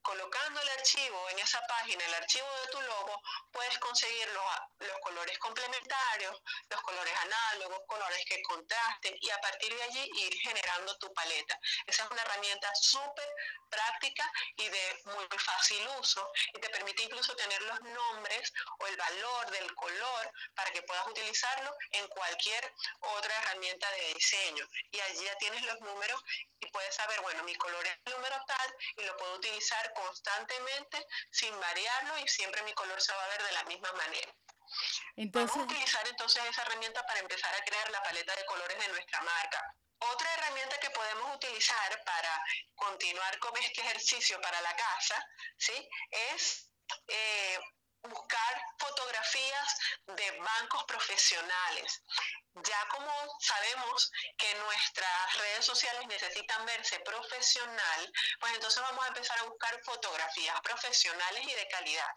[0.05, 4.99] colocando el archivo en esa página, el archivo de tu logo, puedes conseguir los, los,
[4.99, 10.95] colores complementarios, los colores análogos, colores que contrasten y a partir de allí ir generando
[10.97, 11.59] tu paleta.
[11.87, 13.27] Esa es una herramienta súper
[13.69, 18.97] práctica y de muy fácil uso y te permite incluso tener los nombres o el
[18.97, 24.67] valor del color para que puedas utilizarlo en cualquier otra herramienta de diseño.
[24.91, 26.21] Y allí ya tienes los números
[26.59, 31.05] y puedes saber, bueno, mi color es el número tal y lo puedo utilizar constantemente
[31.31, 34.33] sin variarlo y siempre mi color se va a ver de la misma manera.
[35.15, 38.77] Entonces, Vamos a utilizar entonces esa herramienta para empezar a crear la paleta de colores
[38.79, 39.75] de nuestra marca.
[39.99, 42.43] Otra herramienta que podemos utilizar para
[42.75, 45.25] continuar con este ejercicio para la casa,
[45.57, 45.89] ¿sí?
[46.11, 46.69] Es
[47.07, 47.59] eh,
[48.01, 52.03] buscar fotografías de bancos profesionales.
[52.63, 59.37] Ya como sabemos que nuestras redes sociales necesitan verse profesional, pues entonces vamos a empezar
[59.39, 62.11] a buscar fotografías profesionales y de calidad.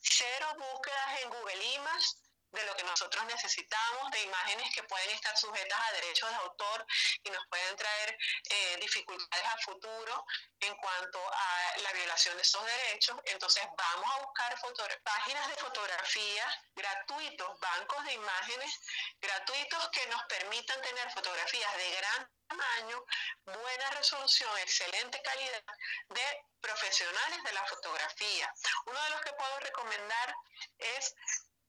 [0.00, 2.16] Cero búsquedas en Google Images,
[2.54, 6.86] de lo que nosotros necesitamos, de imágenes que pueden estar sujetas a derechos de autor
[7.24, 8.03] y nos pueden traer
[8.50, 10.26] eh, dificultades a futuro
[10.60, 13.18] en cuanto a la violación de esos derechos.
[13.26, 14.54] Entonces vamos a buscar
[15.02, 18.80] páginas de fotografía gratuitos, bancos de imágenes
[19.20, 23.04] gratuitos que nos permitan tener fotografías de gran tamaño,
[23.44, 25.64] buena resolución, excelente calidad
[26.08, 28.52] de profesionales de la fotografía.
[28.86, 30.34] Uno de los que puedo recomendar
[30.78, 31.14] es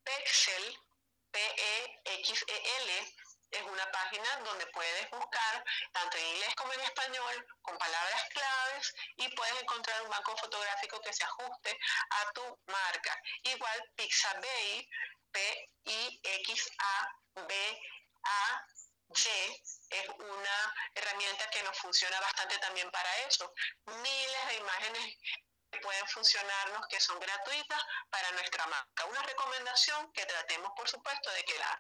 [0.04, 0.80] Pexel,
[1.32, 3.16] P-E-X-E-L,
[3.52, 8.94] es una página donde puedes buscar tanto en inglés como en español con palabras claves
[9.18, 11.78] y puedes encontrar un banco fotográfico que se ajuste
[12.10, 13.22] a tu marca.
[13.44, 14.90] Igual Pixabay,
[15.32, 16.26] P-I-X-A-B-A-Y,
[19.90, 23.54] es una herramienta que nos funciona bastante también para eso.
[23.86, 25.16] Miles de imágenes
[25.78, 29.06] pueden funcionarnos, que son gratuitas para nuestra marca.
[29.06, 31.78] Una recomendación que tratemos, por supuesto, de que las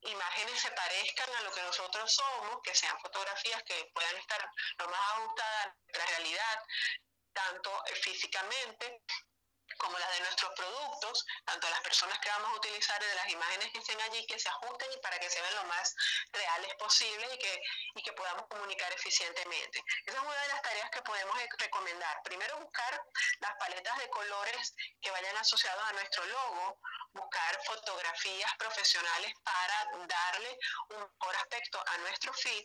[0.00, 4.88] imágenes se parezcan a lo que nosotros somos, que sean fotografías que puedan estar lo
[4.88, 6.64] más ajustadas a nuestra realidad,
[7.32, 9.02] tanto físicamente
[9.76, 13.70] como las de nuestros productos, tanto las personas que vamos a utilizar de las imágenes
[13.72, 15.94] que estén allí, que se ajusten y para que se vean lo más
[16.32, 17.62] reales posible y que,
[17.94, 19.82] y que podamos comunicar eficientemente.
[20.06, 22.22] Esa es una de las tareas que podemos recomendar.
[22.24, 23.02] Primero, buscar
[23.40, 26.80] las paletas de colores que vayan asociados a nuestro logo,
[27.12, 30.58] buscar fotografías profesionales para darle
[30.90, 32.64] un mejor aspecto a nuestro feed,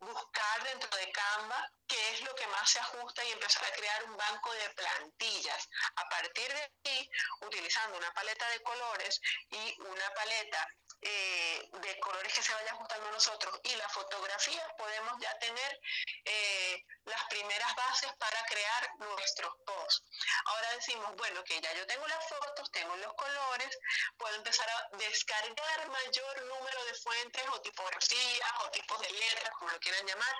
[0.00, 4.04] buscar dentro de Canva qué es lo que más se ajusta y empezar a crear
[4.04, 5.68] un banco de plantillas.
[5.96, 10.66] A partir de aquí, utilizando una paleta de colores y una paleta
[11.00, 15.80] eh, de colores que se vaya ajustando a nosotros y la fotografía, podemos ya tener
[16.24, 20.02] eh, las primeras bases para crear nuestros posts.
[20.46, 23.78] Ahora decimos, bueno, que ya yo tengo las fotos, tengo los colores,
[24.16, 29.70] puedo empezar a descargar mayor número de fuentes o tipografías o tipos de letras, como
[29.70, 30.34] lo quieran llamar,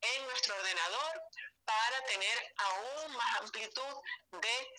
[0.00, 1.22] en nuestro ordenador
[1.64, 3.94] para tener aún más amplitud
[4.32, 4.74] de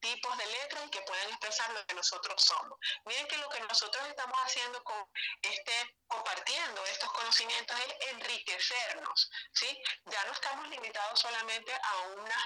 [0.00, 2.78] tipos de letras y que puedan expresar lo que nosotros somos.
[3.04, 5.08] Miren que lo que nosotros estamos haciendo con
[5.42, 9.82] este compartiendo estos conocimientos es enriquecernos, ¿sí?
[10.06, 12.42] Ya no estamos limitados solamente a unas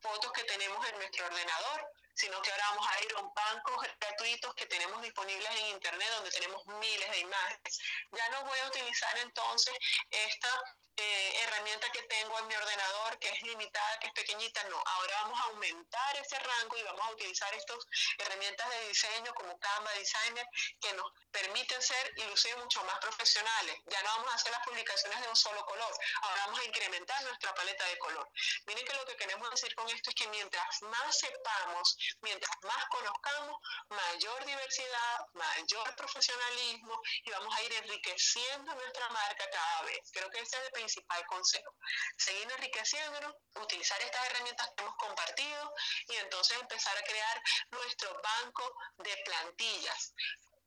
[0.00, 3.76] fotos que tenemos en nuestro ordenador, sino que ahora vamos a ir a un banco
[4.00, 7.80] gratuitos que tenemos disponibles en internet donde tenemos miles de imágenes.
[8.12, 9.74] Ya no voy a utilizar entonces
[10.10, 10.62] esta
[10.96, 14.82] eh, herramienta que tengo en mi ordenador, que es limitada, que es pequeñita, no.
[14.84, 17.78] Ahora vamos a aumentar ese rango y vamos a utilizar estas
[18.18, 20.46] herramientas de diseño como Canva Designer
[20.80, 23.76] que nos permiten ser y lucir mucho más profesionales.
[23.86, 25.92] Ya no vamos a hacer las publicaciones de un solo color,
[26.22, 28.30] ahora vamos a incrementar nuestra paleta de color.
[28.66, 32.84] Miren que lo que queremos decir con esto es que mientras más sepamos, mientras más
[32.90, 40.10] conozcamos, mayor diversidad, mayor profesionalismo y vamos a ir enriqueciendo nuestra marca cada vez.
[40.12, 41.74] Creo que ese es el principal consejo.
[42.18, 45.74] Seguir enriqueciéndonos, utilizar estas herramientas que hemos compartido
[46.08, 50.14] y entonces empezar a crear nuestro banco de plantillas.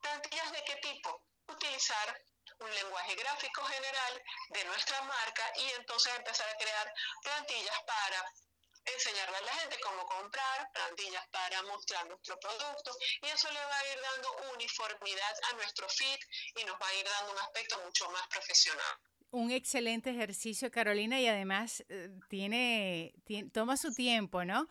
[0.02, 1.24] ¿Plantillas de qué tipo?
[1.48, 2.22] Utilizar
[2.60, 8.34] un lenguaje gráfico general de nuestra marca y entonces empezar a crear plantillas para
[8.86, 13.78] enseñarle a la gente cómo comprar, plantillas para mostrar nuestro producto y eso le va
[13.78, 16.20] a ir dando uniformidad a nuestro feed
[16.56, 18.98] y nos va a ir dando un aspecto mucho más profesional
[19.32, 23.14] un excelente ejercicio, Carolina, y además eh, tiene,
[23.52, 24.68] toma su tiempo, ¿no?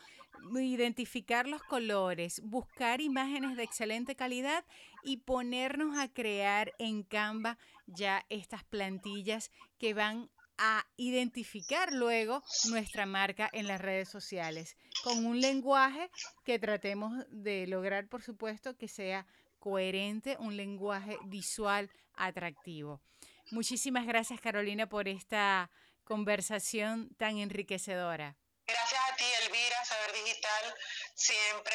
[0.55, 4.65] Identificar los colores, buscar imágenes de excelente calidad
[5.03, 13.05] y ponernos a crear en Canva ya estas plantillas que van a identificar luego nuestra
[13.07, 16.11] marca en las redes sociales con un lenguaje
[16.45, 19.27] que tratemos de lograr, por supuesto, que sea
[19.59, 23.03] coherente, un lenguaje visual atractivo.
[23.51, 25.71] Muchísimas gracias Carolina por esta
[26.05, 28.37] conversación tan enriquecedora.
[28.67, 30.75] Gracias a ti Elvira, Saber Digital,
[31.15, 31.75] siempre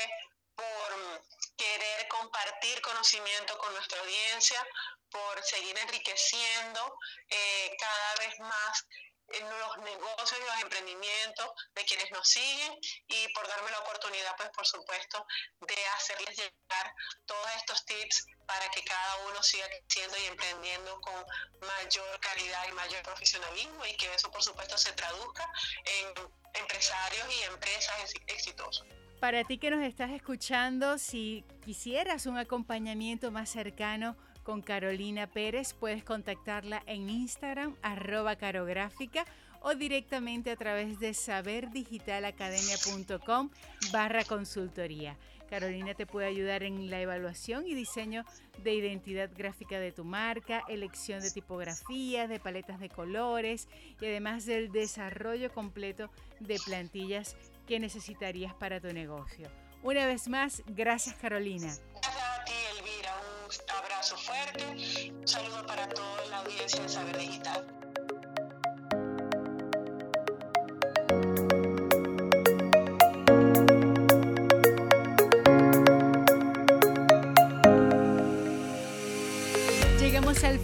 [0.55, 1.23] por
[1.55, 4.65] querer compartir conocimiento con nuestra audiencia,
[5.09, 6.97] por seguir enriqueciendo
[7.29, 8.85] eh, cada vez más
[9.39, 14.49] los negocios y los emprendimientos de quienes nos siguen y por darme la oportunidad, pues
[14.49, 15.25] por supuesto,
[15.61, 16.93] de hacerles llegar
[17.25, 21.13] todos estos tips para que cada uno siga creciendo y emprendiendo con
[21.61, 25.49] mayor calidad y mayor profesionalismo y que eso por supuesto se traduzca
[25.85, 26.07] en
[26.61, 28.85] empresarios y empresas exitosos.
[29.21, 35.73] Para ti que nos estás escuchando, si quisieras un acompañamiento más cercano, con Carolina Pérez.
[35.73, 39.25] Puedes contactarla en Instagram, arroba carográfica
[39.61, 43.49] o directamente a través de saberdigitalacademia.com
[43.91, 45.17] barra consultoría.
[45.51, 48.23] Carolina te puede ayudar en la evaluación y diseño
[48.63, 53.67] de identidad gráfica de tu marca, elección de tipografías, de paletas de colores
[53.99, 57.35] y además del desarrollo completo de plantillas
[57.67, 59.49] que necesitarías para tu negocio.
[59.83, 61.71] Una vez más, gracias Carolina
[63.77, 65.11] abrazo fuerte.
[65.11, 67.90] Un saludo para toda la audiencia de Saber Digital.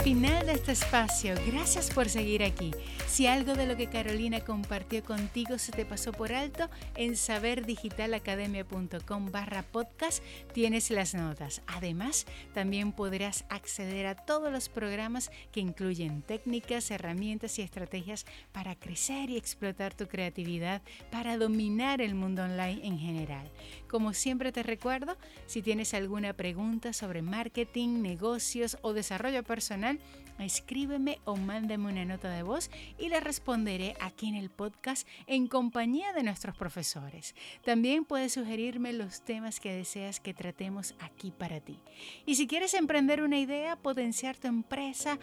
[0.08, 1.36] Final de este espacio.
[1.48, 2.72] Gracias por seguir aquí.
[3.08, 9.32] Si algo de lo que Carolina compartió contigo se te pasó por alto, en saberdigitalacademia.com
[9.34, 11.62] barra podcast tienes las notas.
[11.68, 18.76] Además, también podrás acceder a todos los programas que incluyen técnicas, herramientas y estrategias para
[18.76, 20.82] crecer y explotar tu creatividad,
[21.12, 23.52] para dominar el mundo online en general.
[23.88, 30.00] Como siempre te recuerdo, si tienes alguna pregunta sobre marketing, negocios o desarrollo personal,
[30.46, 35.48] escríbeme o mándame una nota de voz y le responderé aquí en el podcast en
[35.48, 37.36] compañía de nuestros profesores.
[37.64, 41.80] También puedes sugerirme los temas que deseas que tratemos aquí para ti.
[42.26, 45.20] Y si quieres emprender una idea, potenciar tu empresa,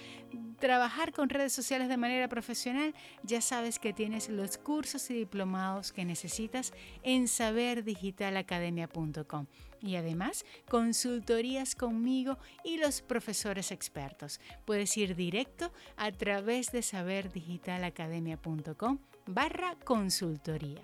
[0.59, 5.93] trabajar con redes sociales de manera profesional, ya sabes que tienes los cursos y diplomados
[5.93, 9.47] que necesitas en saberdigitalacademia.com
[9.85, 14.41] y además consultorías conmigo y los profesores expertos.
[14.65, 20.81] Puedes ir directo a través de saberdigitalacademia.com barra consultoría.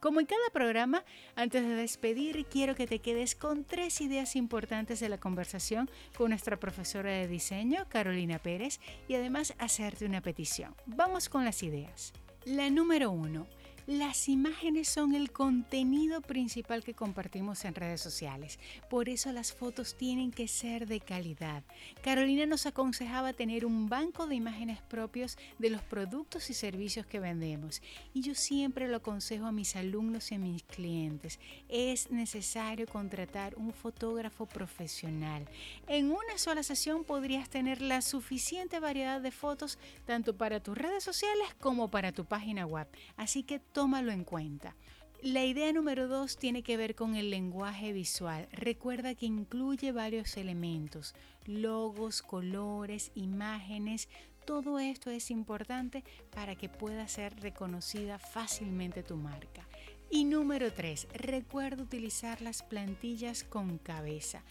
[0.00, 1.04] Como en cada programa,
[1.36, 6.30] antes de despedir, quiero que te quedes con tres ideas importantes de la conversación con
[6.30, 10.74] nuestra profesora de diseño, Carolina Pérez, y además hacerte una petición.
[10.86, 12.14] Vamos con las ideas.
[12.46, 13.46] La número uno
[13.86, 18.58] las imágenes son el contenido principal que compartimos en redes sociales.
[18.88, 21.62] Por eso las fotos tienen que ser de calidad.
[22.02, 27.20] Carolina nos aconsejaba tener un banco de imágenes propios de los productos y servicios que
[27.20, 27.82] vendemos.
[28.14, 31.38] Y yo siempre lo aconsejo a mis alumnos y a mis clientes.
[31.68, 35.48] Es necesario contratar un fotógrafo profesional.
[35.86, 41.04] En una sola sesión podrías tener la suficiente variedad de fotos tanto para tus redes
[41.04, 42.86] sociales como para tu página web.
[43.16, 44.76] Así que tómalo en cuenta.
[45.22, 48.46] La idea número dos tiene que ver con el lenguaje visual.
[48.52, 51.14] Recuerda que incluye varios elementos,
[51.46, 54.10] logos, colores, imágenes.
[54.44, 59.66] Todo esto es importante para que pueda ser reconocida fácilmente tu marca.
[60.10, 64.42] Y número 3, recuerda utilizar las plantillas con cabeza.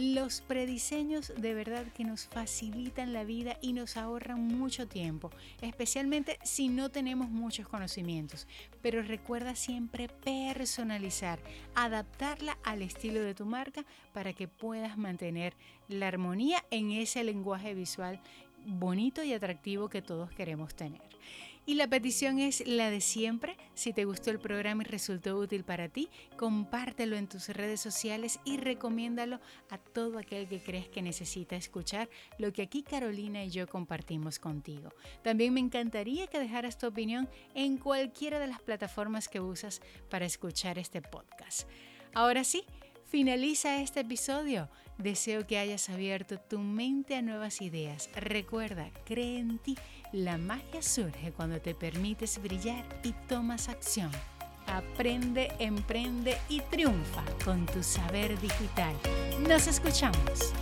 [0.00, 6.38] Los prediseños de verdad que nos facilitan la vida y nos ahorran mucho tiempo, especialmente
[6.44, 8.46] si no tenemos muchos conocimientos.
[8.80, 11.40] Pero recuerda siempre personalizar,
[11.74, 15.54] adaptarla al estilo de tu marca para que puedas mantener
[15.88, 18.20] la armonía en ese lenguaje visual
[18.66, 21.02] bonito y atractivo que todos queremos tener.
[21.68, 23.58] Y la petición es la de siempre.
[23.74, 26.08] Si te gustó el programa y resultó útil para ti,
[26.38, 29.38] compártelo en tus redes sociales y recomiéndalo
[29.68, 32.08] a todo aquel que crees que necesita escuchar
[32.38, 34.88] lo que aquí Carolina y yo compartimos contigo.
[35.22, 40.24] También me encantaría que dejaras tu opinión en cualquiera de las plataformas que usas para
[40.24, 41.68] escuchar este podcast.
[42.14, 42.64] Ahora sí,
[43.04, 44.70] finaliza este episodio.
[44.98, 48.10] Deseo que hayas abierto tu mente a nuevas ideas.
[48.16, 49.78] Recuerda, cree en ti.
[50.12, 54.10] La magia surge cuando te permites brillar y tomas acción.
[54.66, 58.94] Aprende, emprende y triunfa con tu saber digital.
[59.48, 60.52] Nos escuchamos.